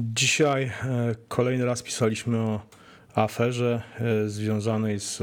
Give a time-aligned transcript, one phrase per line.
[0.00, 0.70] Dzisiaj e,
[1.28, 2.60] kolejny raz pisaliśmy o
[3.14, 5.22] aferze e, związanej z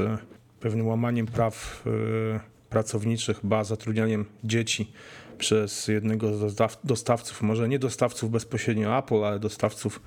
[0.60, 2.40] pewnym łamaniem praw e,
[2.70, 4.92] pracowniczych, ba zatrudnianiem dzieci
[5.38, 6.54] przez jednego z
[6.84, 10.02] dostawców, może nie dostawców bezpośrednio Apple, ale dostawców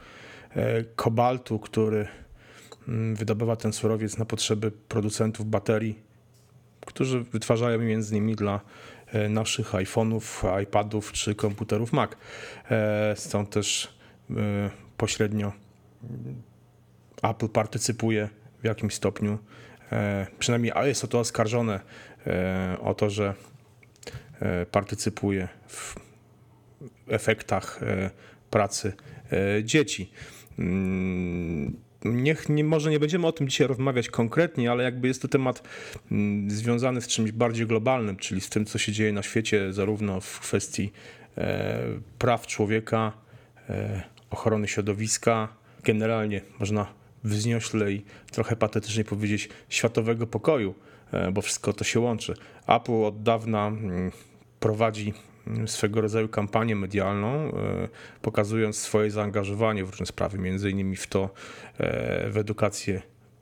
[0.96, 2.08] kobaltu, który
[2.88, 6.00] mm, wydobywa ten surowiec na potrzeby producentów baterii,
[6.86, 8.62] którzy wytwarzają między innymi dla
[9.30, 12.12] naszych iPhone'ów, iPadów czy komputerów Mac.
[13.16, 13.98] Stąd też E,
[14.98, 15.52] pośrednio
[17.23, 18.30] Apple partycypuje
[18.62, 19.38] w jakimś stopniu,
[19.91, 21.80] e, przynajmniej jest o to oskarżone,
[22.27, 23.34] e, o to, że
[24.71, 25.95] partycypuje w
[27.07, 27.80] efektach
[28.49, 28.94] pracy
[29.63, 30.12] dzieci.
[30.59, 35.27] Mm, niech nie, może nie będziemy o tym dzisiaj rozmawiać konkretnie, ale jakby jest to
[35.27, 35.63] temat
[36.12, 40.21] mm, związany z czymś bardziej globalnym, czyli z tym, co się dzieje na świecie, zarówno
[40.21, 40.91] w kwestii
[42.20, 43.13] praw człowieka,
[44.30, 45.48] ochrony środowiska,
[45.84, 46.86] generalnie można
[47.24, 50.76] wzniośle i trochę patetycznie powiedzieć światowego pokoju,
[51.12, 52.34] e, bo wszystko to się łączy.
[52.68, 54.12] Apple od dawna mm,
[54.60, 55.13] prowadzi
[55.48, 57.52] mm, swego rodzaju kampanię medialną, e,
[58.21, 61.30] pokazując swoje zaangażowanie w różne sprawy, między innymi w to,
[61.77, 63.02] e, w edukację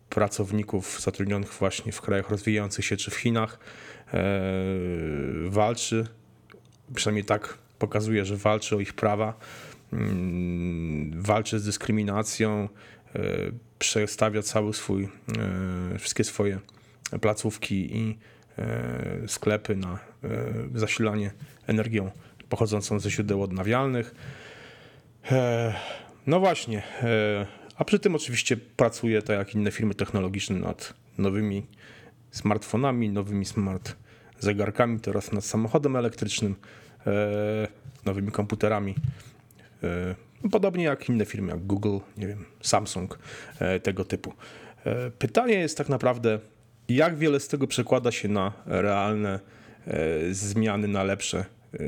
[0.09, 3.59] pracowników zatrudnionych właśnie w krajach rozwijających się czy w Chinach.
[5.45, 6.07] Walczy,
[6.95, 9.33] przynajmniej tak pokazuje, że walczy o ich prawa
[11.15, 12.69] walczy z dyskryminacją,
[13.15, 13.19] e,
[13.79, 15.03] przestawia cały swój,
[15.93, 16.59] e, wszystkie swoje
[17.21, 18.17] placówki i
[18.57, 19.99] e, sklepy na
[20.75, 21.31] zasilanie
[21.67, 22.11] energią
[22.49, 24.15] pochodzącą ze źródeł odnawialnych.
[26.27, 26.83] No właśnie,
[27.75, 31.65] a przy tym oczywiście pracuje, tak jak inne firmy technologiczne, nad nowymi
[32.31, 33.95] smartfonami, nowymi smart
[34.39, 36.55] zegarkami, teraz nad samochodem elektrycznym,
[38.05, 38.95] nowymi komputerami
[40.51, 43.19] podobnie jak inne firmy, jak Google, nie wiem, Samsung,
[43.59, 44.33] e, tego typu.
[44.85, 46.39] E, pytanie jest tak naprawdę,
[46.89, 49.39] jak wiele z tego przekłada się na realne
[50.31, 51.45] zmiany na lepsze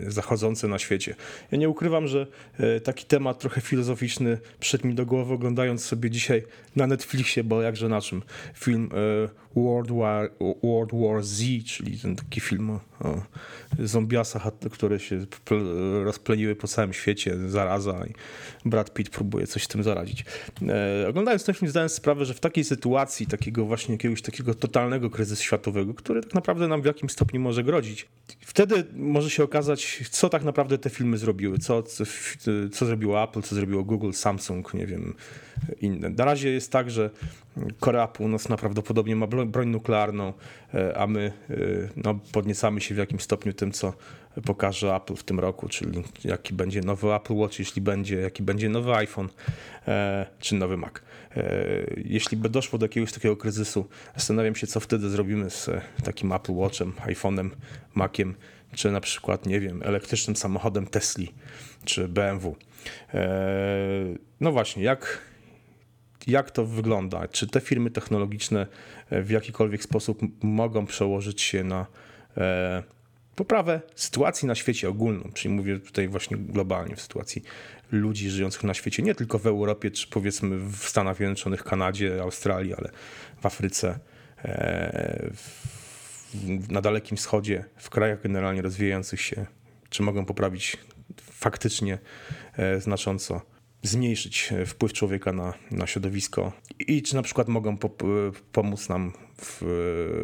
[0.07, 1.15] zachodzące na świecie.
[1.51, 2.27] Ja nie ukrywam, że
[2.59, 6.43] y, taki temat trochę filozoficzny przyszedł mi do głowy oglądając sobie dzisiaj
[6.75, 8.21] na Netflixie, bo jakże na czym,
[8.53, 8.89] film
[9.25, 10.31] y, World War,
[10.63, 12.79] World War Z, czyli ten taki film o,
[13.79, 15.25] zombiasach, które się
[16.03, 18.13] rozpleniły po całym świecie, zaraza i
[18.69, 20.25] Brad Pitt próbuje coś z tym zaradzić.
[21.09, 25.43] Oglądając ten film zdałem sprawę, że w takiej sytuacji, takiego właśnie jakiegoś takiego totalnego kryzysu
[25.43, 28.07] światowego, który tak naprawdę nam w jakimś stopniu może grodzić,
[28.39, 32.03] wtedy może się okazać, pokazać, co tak naprawdę te filmy zrobiły, co, co,
[32.71, 35.13] co zrobiło Apple, co zrobiło Google, Samsung, nie wiem,
[35.81, 36.09] inne.
[36.09, 37.09] Na razie jest tak, że
[37.79, 40.33] Korea Północna prawdopodobnie ma broń nuklearną,
[40.73, 41.55] e, a my e,
[41.95, 43.93] no, podniecamy się w jakimś stopniu tym, co
[44.45, 48.69] pokaże Apple w tym roku, czyli jaki będzie nowy Apple Watch, jeśli będzie, jaki będzie
[48.69, 49.29] nowy iPhone
[49.87, 50.93] e, czy nowy Mac.
[51.97, 53.85] Jeśli by doszło do jakiegoś takiego kryzysu,
[54.15, 55.69] zastanawiam się, co wtedy zrobimy z
[56.03, 57.49] takim Apple Watchem, iPhone'em,
[57.95, 58.35] Maciem,
[58.75, 61.33] czy na przykład, nie wiem, elektrycznym samochodem Tesli
[61.85, 62.55] czy BMW.
[64.39, 65.21] No właśnie, jak,
[66.27, 67.27] jak to wygląda?
[67.27, 68.67] Czy te firmy technologiczne
[69.09, 71.85] e, w jakikolwiek sposób mogą przełożyć się na
[72.37, 72.83] e,
[73.35, 77.43] poprawę sytuacji na świecie ogólną, czyli mówię tutaj właśnie globalnie, w sytuacji
[77.91, 82.73] ludzi żyjących na świecie, nie tylko w Europie, czy powiedzmy w Stanach Zjednoczonych, Kanadzie, Australii,
[82.73, 82.89] ale
[83.41, 83.99] w Afryce,
[84.45, 85.29] e,
[86.69, 89.45] na Dalekim Wschodzie, w krajach generalnie rozwijających się,
[89.89, 90.77] czy mogą poprawić
[91.21, 91.97] faktycznie
[92.79, 93.41] znacząco
[93.83, 97.89] zmniejszyć e, wpływ człowieka na, na środowisko i czy na przykład mogą po,
[98.51, 99.61] pomóc nam w,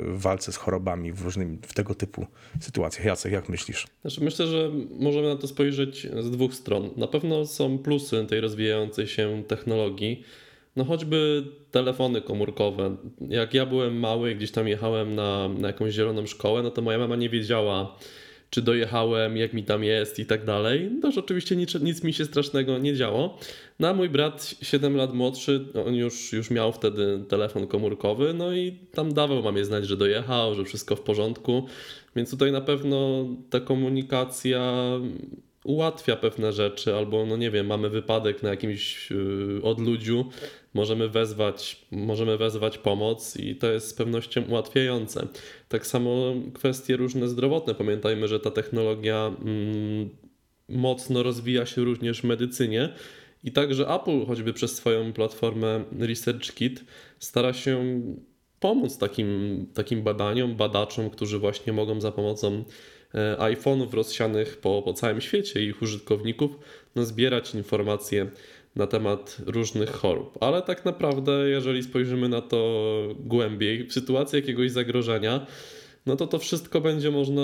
[0.07, 2.25] walce z chorobami w różnych w tego typu
[2.59, 3.05] sytuacjach.
[3.05, 3.87] Jacek, jak myślisz?
[4.01, 6.89] Znaczy myślę, że możemy na to spojrzeć z dwóch stron.
[6.97, 10.23] Na pewno są plusy tej rozwijającej się technologii.
[10.75, 12.95] No choćby telefony komórkowe.
[13.29, 16.97] Jak ja byłem mały, gdzieś tam jechałem na, na jakąś zieloną szkołę, no to moja
[16.97, 17.97] mama nie wiedziała,
[18.49, 20.91] czy dojechałem, jak mi tam jest i tak dalej.
[21.01, 23.37] No to oczywiście nic, nic mi się strasznego nie działo.
[23.79, 28.53] No a mój brat 7 lat młodszy, on już, już miał wtedy telefon komórkowy, no
[28.53, 31.65] i tam dawał mamie znać, że dojechał, że wszystko w porządku.
[32.15, 34.73] Więc tutaj na pewno ta komunikacja
[35.65, 40.25] ułatwia pewne rzeczy, albo no nie wiem, mamy wypadek na jakimś yy, odludziu,
[40.73, 45.27] możemy wezwać, możemy wezwać pomoc i to jest z pewnością ułatwiające.
[45.69, 47.75] Tak samo kwestie różne zdrowotne.
[47.75, 50.09] Pamiętajmy, że ta technologia mm,
[50.69, 52.89] mocno rozwija się również w medycynie.
[53.43, 56.83] I także Apple, choćby przez swoją platformę ResearchKit,
[57.19, 58.01] stara się
[58.59, 62.63] pomóc takim, takim badaniom, badaczom, którzy właśnie mogą za pomocą
[63.37, 66.51] iPhone'ów rozsianych po, po całym świecie i ich użytkowników
[66.95, 68.29] no, zbierać informacje
[68.75, 70.37] na temat różnych chorób.
[70.41, 75.45] Ale tak naprawdę, jeżeli spojrzymy na to głębiej, w sytuacji jakiegoś zagrożenia,
[76.05, 77.41] no to to wszystko będzie można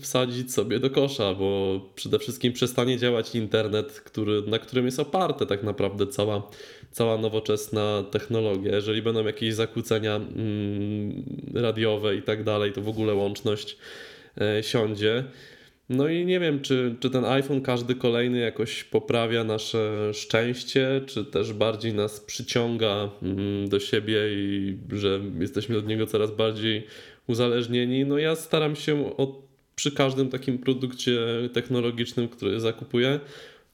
[0.00, 5.46] wsadzić sobie do kosza, bo przede wszystkim przestanie działać internet, który, na którym jest oparte
[5.46, 6.50] tak naprawdę cała,
[6.90, 8.74] cała nowoczesna technologia.
[8.74, 11.24] Jeżeli będą jakieś zakłócenia mm,
[11.54, 13.76] radiowe i tak dalej, to w ogóle łączność e,
[14.62, 15.24] siądzie.
[15.88, 21.24] No i nie wiem, czy, czy ten iPhone każdy kolejny jakoś poprawia nasze szczęście, czy
[21.24, 26.86] też bardziej nas przyciąga mm, do siebie i że jesteśmy od niego coraz bardziej
[27.26, 28.04] uzależnieni.
[28.04, 29.30] No ja staram się od,
[29.74, 31.18] przy każdym takim produkcie
[31.52, 33.20] technologicznym, który zakupuję,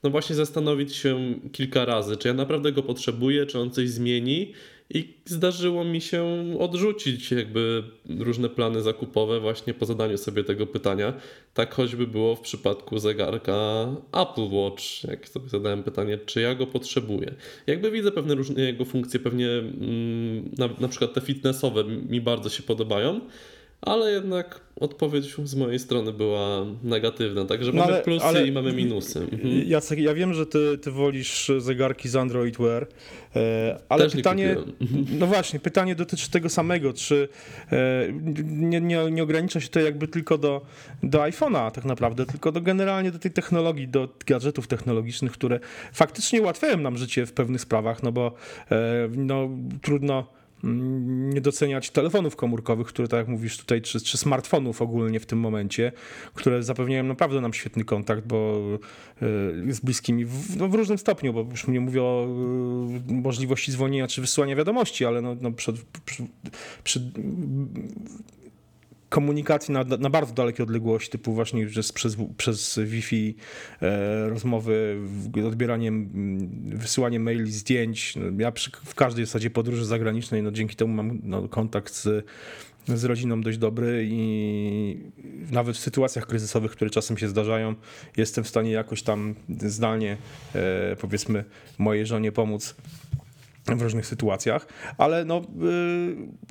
[0.02, 4.52] no właśnie zastanowić się kilka razy, czy ja naprawdę go potrzebuję, czy on coś zmieni.
[4.94, 6.24] I zdarzyło mi się
[6.58, 7.82] odrzucić jakby
[8.18, 11.12] różne plany zakupowe właśnie po zadaniu sobie tego pytania.
[11.54, 16.66] Tak choćby było w przypadku zegarka Apple Watch, jak sobie zadałem pytanie, czy ja go
[16.66, 17.34] potrzebuję.
[17.66, 22.48] Jakby widzę pewne różne jego funkcje, pewnie mm, na, na przykład te fitnessowe mi bardzo
[22.50, 23.20] się podobają,
[23.82, 27.44] ale jednak odpowiedź z mojej strony była negatywna.
[27.44, 29.18] Także no mamy ale, plusy ale, i mamy minusy.
[29.32, 29.68] Mhm.
[29.68, 32.86] Jacek, ja wiem, że ty, ty wolisz zegarki z Android Wear,
[33.36, 34.56] e, ale Też pytanie,
[35.18, 37.28] no właśnie, pytanie dotyczy tego samego, czy
[37.72, 37.76] e,
[38.44, 40.60] nie, nie, nie ogranicza się to jakby tylko do,
[41.02, 45.60] do iPhone'a tak naprawdę, tylko do generalnie do tej technologii, do gadżetów technologicznych, które
[45.92, 48.32] faktycznie ułatwiają nam życie w pewnych sprawach, no bo
[48.70, 49.48] e, no,
[49.82, 55.26] trudno nie doceniać telefonów komórkowych, które, tak jak mówisz tutaj, czy, czy smartfonów ogólnie w
[55.26, 55.92] tym momencie,
[56.34, 58.60] które zapewniają naprawdę nam świetny kontakt, bo
[59.68, 62.26] e, z bliskimi w, no w różnym stopniu, bo już nie mówię o
[63.08, 66.26] e, możliwości dzwonienia czy wysyłania wiadomości, ale no, no przed, przy,
[66.84, 67.12] przy
[69.12, 73.36] komunikacji na, na bardzo dalekie odległości, typu właśnie przez, przez, przez Wi-Fi
[73.82, 75.00] e, rozmowy,
[75.46, 76.10] odbieraniem,
[76.76, 78.16] wysyłanie maili, zdjęć.
[78.16, 82.26] No, ja przy, w każdej zasadzie podróży zagranicznej, no dzięki temu mam no, kontakt z,
[82.88, 85.00] z rodziną dość dobry i
[85.50, 87.74] nawet w sytuacjach kryzysowych, które czasem się zdarzają,
[88.16, 90.16] jestem w stanie jakoś tam zdalnie,
[90.54, 91.44] e, powiedzmy,
[91.78, 92.74] mojej żonie pomóc
[93.66, 94.66] w różnych sytuacjach,
[94.98, 95.42] ale no,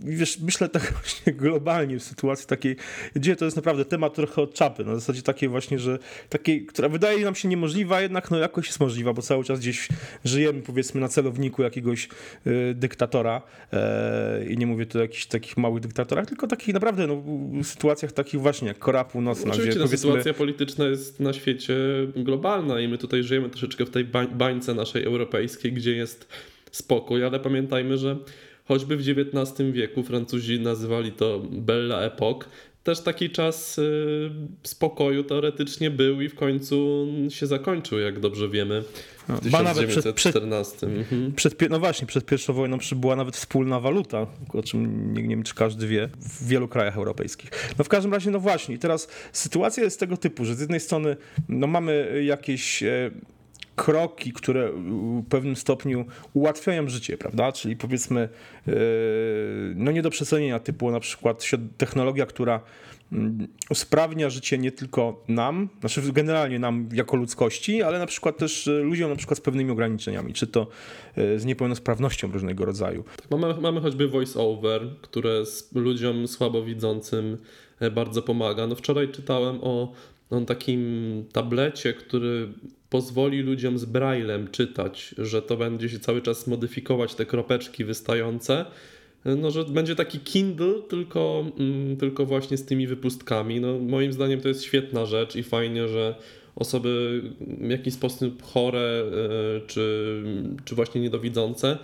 [0.03, 2.75] yy, wiesz, myślę tak właśnie globalnie w sytuacji takiej,
[3.15, 5.99] gdzie to jest naprawdę temat trochę od czapy, na zasadzie takiej właśnie, że
[6.29, 9.87] takiej, która wydaje nam się niemożliwa, jednak no jakoś jest możliwa, bo cały czas gdzieś
[10.25, 12.09] żyjemy powiedzmy na celowniku jakiegoś
[12.45, 13.41] yy, dyktatora
[13.71, 13.79] yy,
[14.45, 17.23] i nie mówię tu o jakichś takich małych dyktatorach, tylko takich naprawdę no,
[17.63, 19.51] sytuacjach takich właśnie jak Korea Północna.
[19.51, 20.09] Oczywiście gdzie, ta powiedzmy...
[20.09, 21.75] sytuacja polityczna jest na świecie
[22.15, 24.05] globalna i my tutaj żyjemy troszeczkę w tej
[24.35, 26.27] bańce naszej europejskiej, gdzie jest
[26.71, 28.17] spokój, ale pamiętajmy, że
[28.65, 32.45] choćby w XIX wieku Francuzi nazywali to Bella Epoque,
[32.83, 34.31] też taki czas y,
[34.63, 38.83] spokoju teoretycznie był i w końcu się zakończył, jak dobrze wiemy,
[39.29, 40.77] w 1914.
[40.77, 41.33] Przed, mhm.
[41.33, 45.43] przed, no właśnie, przed pierwszą wojną była nawet wspólna waluta, o czym nie, nie wiem,
[45.43, 47.49] czy każdy wie, w wielu krajach europejskich.
[47.77, 51.17] No w każdym razie, no właśnie, teraz sytuacja jest tego typu, że z jednej strony
[51.49, 53.11] no mamy jakieś e,
[53.81, 57.51] kroki, które w pewnym stopniu ułatwiają życie, prawda?
[57.51, 58.29] Czyli powiedzmy,
[58.67, 58.71] e,
[59.75, 61.43] no nie do przecenienia, typu na przykład
[61.77, 62.61] technologia, która
[63.11, 68.67] mm, usprawnia życie nie tylko nam, znaczy generalnie nam jako ludzkości, ale na przykład też
[68.67, 70.67] e, ludziom na przykład z pewnymi ograniczeniami, czy to
[71.15, 73.03] e, z niepełnosprawnością różnego rodzaju.
[73.31, 75.43] Mamy, mamy choćby voice over, które
[75.75, 77.37] ludziom słabowidzącym
[77.91, 78.67] bardzo pomaga.
[78.67, 79.93] No wczoraj czytałem o
[80.31, 82.47] no, takim tablecie, który
[82.89, 88.65] pozwoli ludziom z braillem czytać, że to będzie się cały czas modyfikować te kropeczki wystające.
[89.25, 93.59] No, że będzie taki Kindle, tylko, mm, tylko właśnie z tymi wypustkami.
[93.59, 96.15] No, moim zdaniem to jest świetna rzecz i fajnie, że
[96.55, 100.23] osoby w jakiś sposób chore e, czy,
[100.65, 101.77] czy właśnie niedowidzące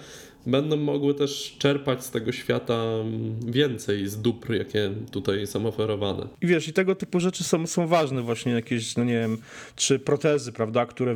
[0.48, 2.84] będą mogły też czerpać z tego świata
[3.46, 6.28] więcej z dóbr, jakie tutaj są oferowane.
[6.42, 9.38] I wiesz, i tego typu rzeczy są, są ważne, właśnie jakieś, no nie wiem,
[9.76, 11.16] czy protezy, prawda, które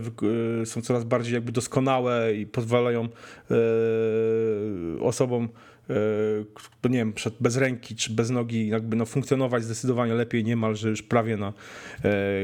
[0.62, 5.50] y, są coraz bardziej jakby doskonałe i pozwalają y, osobom
[6.84, 11.38] nie wiem, bez ręki czy bez nogi jakby no, funkcjonować zdecydowanie lepiej, niemalże już prawie
[11.38, 11.54] na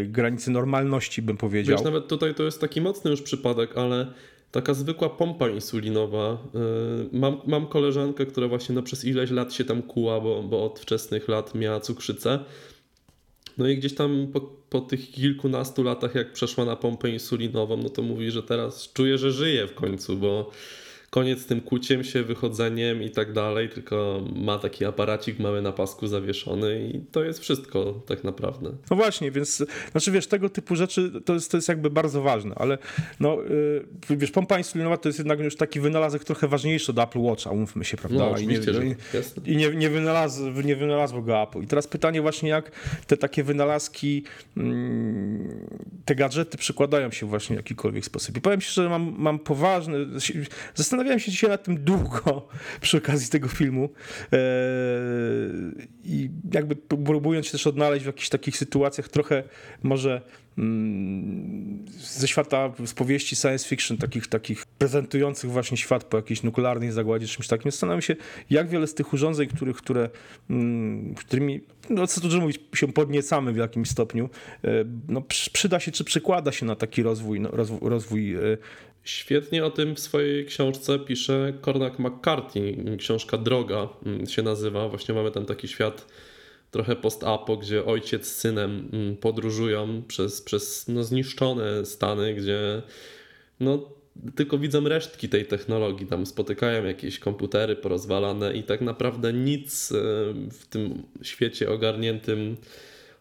[0.06, 1.78] granicy normalności bym powiedział.
[1.78, 4.08] Wiesz, nawet tutaj to jest taki mocny już przypadek, ale
[4.52, 6.38] taka zwykła pompa insulinowa.
[7.14, 10.66] Y, mam, mam koleżankę, która właśnie no przez ileś lat się tam kuła, bo, bo
[10.66, 12.40] od wczesnych lat miała cukrzycę.
[13.58, 17.90] No i gdzieś tam po, po tych kilkunastu latach, jak przeszła na pompę insulinową, no
[17.90, 20.52] to mówi, że teraz czuje, że żyje w końcu, bo
[21.10, 25.72] koniec z tym kuciem się, wychodzeniem i tak dalej, tylko ma taki aparacik mały na
[25.72, 28.72] pasku zawieszony i to jest wszystko tak naprawdę.
[28.90, 32.56] No właśnie, więc znaczy wiesz, tego typu rzeczy to jest, to jest jakby bardzo ważne,
[32.56, 32.78] ale
[33.20, 33.38] no
[34.10, 37.50] yy, wiesz, pompa insulinowa to jest jednak już taki wynalazek trochę ważniejszy od Apple Watcha,
[37.50, 38.20] umówmy się, prawda?
[38.20, 39.44] No, oczywiście, I nie, i, jasne.
[39.46, 41.62] i nie, nie, wynalaz, nie wynalazło go Apple.
[41.62, 42.72] I teraz pytanie właśnie, jak
[43.08, 44.24] te takie wynalazki,
[44.58, 45.68] mm,
[46.06, 48.38] te gadżety przykładają się właśnie w jakikolwiek sposób.
[48.38, 50.06] I powiem ci, że mam, mam poważny,
[50.98, 52.48] zastanawiałem się dzisiaj nad tym długo
[52.82, 53.90] przy okazji tego filmu
[54.32, 54.40] eee,
[56.04, 59.44] i jakby próbując się też odnaleźć w jakichś takich sytuacjach trochę
[59.84, 60.22] może
[60.58, 66.92] mm, ze świata z powieści science fiction, takich, takich prezentujących właśnie świat po jakiejś nuklearnej
[66.92, 67.72] zagładzie, czymś takim.
[67.72, 68.16] Zastanawiam się,
[68.50, 70.10] jak wiele z tych urządzeń, których, które,
[70.50, 74.30] mm, którymi, no co tu dużo mówić, się podniecamy w jakimś stopniu,
[74.64, 74.70] e,
[75.08, 75.22] no,
[75.54, 78.40] przyda się, czy przykłada się na taki rozwój, no, rozwój, rozwój e,
[79.08, 82.78] Świetnie o tym w swojej książce pisze Cormac McCarthy.
[82.98, 84.90] Książka Droga mm, się nazywa.
[84.90, 86.08] Właśnie mamy tam taki świat
[86.72, 92.82] trochę post-apo, gdzie ojciec z synem mm, podróżują przez, przez no, zniszczone stany, gdzie
[93.60, 93.90] no,
[94.36, 96.08] tylko widzą resztki tej technologii.
[96.08, 99.96] Tam spotykają jakieś komputery porozwalane i tak naprawdę nic e,
[100.52, 102.58] w tym świecie ogarniętym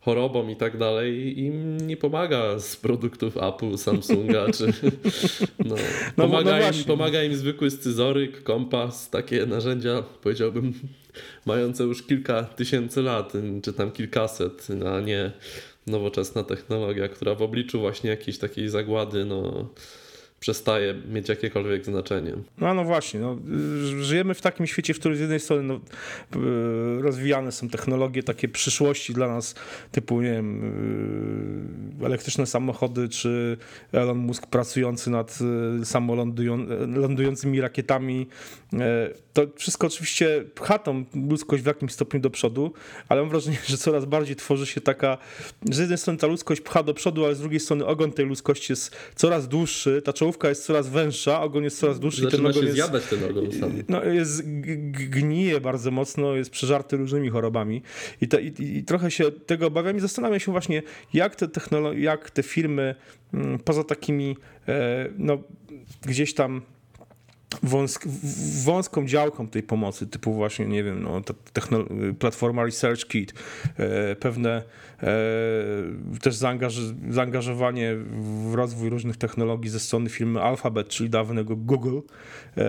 [0.07, 4.67] chorobom i tak dalej im nie pomaga z produktów Apple, Samsunga, czy
[5.69, 5.75] no,
[6.17, 10.73] pomaga, no, no im, pomaga im zwykły scyzoryk, kompas, takie narzędzia, powiedziałbym,
[11.47, 13.33] mające już kilka tysięcy lat,
[13.63, 15.33] czy tam kilkaset, a nie
[15.87, 19.69] nowoczesna technologia, która w obliczu właśnie jakiejś takiej zagłady, no
[20.47, 22.33] przestaje mieć jakiekolwiek znaczenie.
[22.59, 23.39] No, no właśnie, no,
[24.03, 25.81] żyjemy w takim świecie, w którym z jednej strony no,
[26.41, 29.55] y, rozwijane są technologie takie przyszłości dla nas,
[29.93, 30.65] typu nie wiem,
[32.03, 33.57] y, elektryczne samochody, czy
[33.93, 35.39] Elon Musk pracujący nad
[35.81, 38.27] y, samolądującymi rakietami.
[39.33, 42.73] To wszystko oczywiście pcha tą ludzkość w jakimś stopniu do przodu,
[43.09, 45.19] ale mam wrażenie, że coraz bardziej tworzy się taka,
[45.71, 48.27] że z jednej strony ta ludzkość pcha do przodu, ale z drugiej strony ogon tej
[48.27, 52.23] ludzkości jest coraz dłuższy, ta czołówka jest coraz węższa, ogon jest coraz dłuższy.
[52.23, 53.73] Zaczyna ten ogon się jest, zjadać ten ogon sam.
[53.89, 54.43] No, jest,
[54.91, 57.83] gnije bardzo mocno, jest przeżarty różnymi chorobami
[58.21, 60.83] i, te, i, i trochę się tego obawiam i zastanawiam się właśnie,
[61.15, 62.95] jak te technologie, jak te firmy
[63.35, 64.37] mm, poza takimi
[64.69, 65.39] e, no,
[66.07, 66.63] gdzieś tam
[67.63, 68.07] wąsk,
[68.65, 71.23] wąską działką tej pomocy, typu właśnie, nie wiem, no,
[72.19, 73.35] platforma Research Kit,
[73.77, 74.63] e, pewne
[75.03, 75.07] e,
[76.23, 77.97] też zaangaż, zaangażowanie
[78.51, 81.99] w rozwój różnych technologii ze strony firmy Alphabet, czyli dawnego Google,
[82.57, 82.63] e,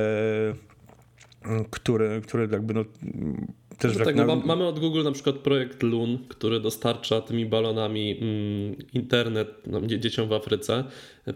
[1.72, 2.86] który, który jakby no,
[3.78, 8.18] też no tak, no, mamy od Google na przykład projekt Loon, który dostarcza tymi balonami
[8.22, 10.84] mm, internet dzieciom w Afryce.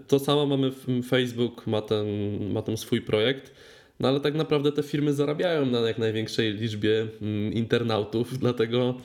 [0.08, 2.08] To samo mamy w Facebook, ma ten,
[2.52, 3.54] ma ten swój projekt.
[4.02, 8.98] No ale tak naprawdę te firmy zarabiają na jak największej liczbie mm, internautów, dlatego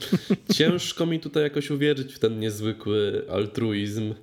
[0.54, 4.14] ciężko mi tutaj jakoś uwierzyć w ten niezwykły altruizm,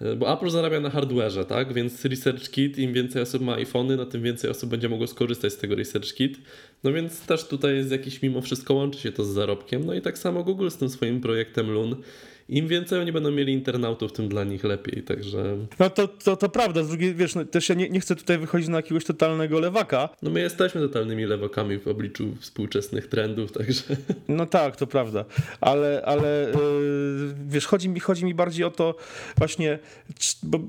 [0.00, 1.72] e, bo Apple zarabia na hardware'ze, tak?
[1.72, 5.52] Więc Research Kit, im więcej osób ma iPhony, no tym więcej osób będzie mogło skorzystać
[5.52, 6.38] z tego Research Kit.
[6.84, 9.86] No więc też tutaj jest jakiś, mimo wszystko łączy się to z zarobkiem.
[9.86, 11.96] No i tak samo Google z tym swoim projektem Loon
[12.52, 15.56] im więcej oni będą mieli internautów, tym dla nich lepiej, także...
[15.78, 18.38] No to, to, to prawda, z drugiej, wiesz, no, też ja nie, nie chcę tutaj
[18.38, 20.08] wychodzić na jakiegoś totalnego lewaka.
[20.22, 23.82] No my jesteśmy totalnymi lewakami w obliczu współczesnych trendów, także...
[24.28, 25.24] No tak, to prawda,
[25.60, 28.96] ale, ale yy, wiesz, chodzi mi, chodzi mi bardziej o to
[29.36, 29.78] właśnie,
[30.42, 30.60] bo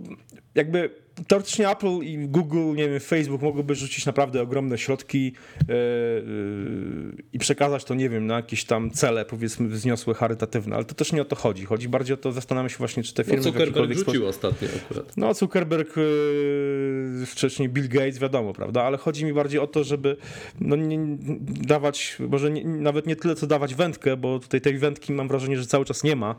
[0.56, 7.24] jakby teoretycznie Apple i Google, nie wiem, Facebook mogłyby rzucić naprawdę ogromne środki yy, yy,
[7.34, 11.14] i przekazać to, nie wiem, na jakieś tam cele, powiedzmy, wzniosłe, charytatywne, ale to też
[11.14, 11.66] nie o to chodzi.
[11.66, 13.38] Chodzi bardziej o to, zastanawiam się właśnie, czy te firmy...
[13.38, 14.24] No Zuckerberg rzucił sposób...
[14.24, 15.18] ostatnio akurat.
[15.18, 20.18] No Zuckerberg, yy, wcześniej Bill Gates, wiadomo, prawda, ale chodzi mi bardziej o to, żeby
[20.62, 21.00] no, nie
[21.48, 25.58] dawać, może nie, nawet nie tyle, co dawać wędkę, bo tutaj tej wędki mam wrażenie,
[25.58, 26.36] że cały czas nie ma.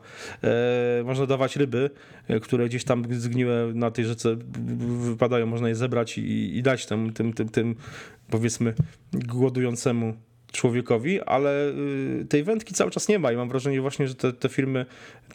[1.04, 1.90] można dawać ryby,
[2.42, 4.36] które gdzieś tam zgniłe na tej rzece
[4.98, 7.74] wypadają, można je zebrać i, i dać tym, tym, tym, tym,
[8.30, 8.74] powiedzmy,
[9.12, 10.14] głodującemu
[10.52, 11.68] człowiekowi, ale
[12.20, 14.86] y, tej wędki cały czas nie ma i mam wrażenie właśnie, że te, te firmy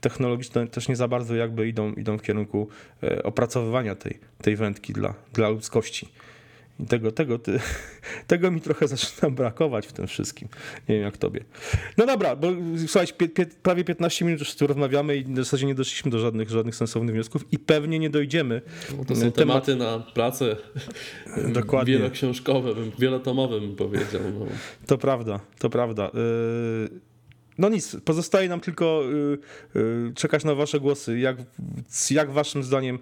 [0.01, 2.67] technologiczne też nie za bardzo jakby idą, idą w kierunku
[3.03, 6.09] e, opracowywania tej, tej wędki dla, dla ludzkości.
[6.79, 7.59] I tego, tego, ty,
[8.27, 10.47] tego mi trochę zaczyna brakować w tym wszystkim.
[10.89, 11.43] Nie wiem jak tobie.
[11.97, 12.47] No dobra, bo
[12.87, 16.19] słuchajcie, pie, pie, prawie 15 minut już tu rozmawiamy i w zasadzie nie doszliśmy do
[16.19, 18.61] żadnych, żadnych sensownych wniosków i pewnie nie dojdziemy.
[18.97, 20.55] No to są tematy na pracę
[21.53, 21.93] Dokładnie.
[21.93, 24.21] wieloksiążkowe, wielotomowe bym powiedział.
[24.39, 24.45] No.
[24.87, 26.11] To prawda, to prawda.
[26.85, 26.89] Y,
[27.57, 29.03] no nic, pozostaje nam tylko
[29.75, 31.19] y, y, czekać na wasze głosy.
[31.19, 31.37] Jak,
[32.11, 32.99] jak waszym zdaniem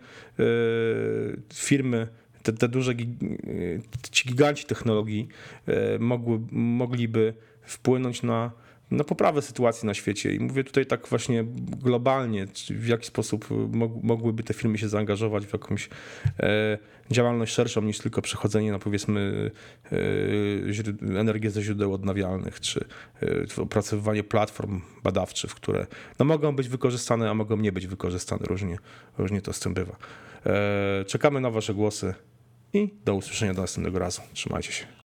[1.53, 2.07] firmy
[2.47, 5.27] te, te duże, y, ci giganci technologii
[5.67, 8.51] e, mogły, mogliby wpłynąć na,
[8.91, 10.33] na poprawę sytuacji na świecie.
[10.33, 11.45] I mówię tutaj tak właśnie
[11.83, 15.89] globalnie, w jaki sposób mog, mogłyby te firmy się zaangażować w jakąś
[16.39, 16.77] e,
[17.11, 19.51] działalność szerszą niż tylko przechodzenie na powiedzmy
[19.91, 22.85] e, energię ze źródeł odnawialnych, czy
[23.57, 25.87] e, opracowywanie platform badawczych, które
[26.19, 28.45] no, mogą być wykorzystane, a mogą nie być wykorzystane.
[28.45, 28.77] Różnie,
[29.17, 29.95] różnie to z tym bywa.
[30.45, 32.13] E, Czekamy na Wasze głosy
[32.73, 34.21] i do usłyszenia do następnego razu.
[34.33, 34.96] Trzymajcie się.